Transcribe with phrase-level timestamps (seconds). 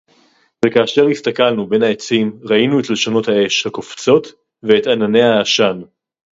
[0.65, 4.27] וְכַאֲשֶׁר הִסְתַּכַּלְנוּ בֵּין הָעֵצִים רָאִינוּ אֶת לְשׁוֹנוֹת הָאֵשׁ הַקּוֹפְצוֹת
[4.63, 5.81] וְאֶת עַנְנֵי הֶעָשָׁן.